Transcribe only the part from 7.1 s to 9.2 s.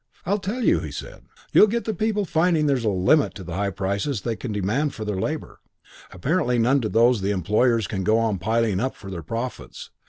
the employers can go on piling up for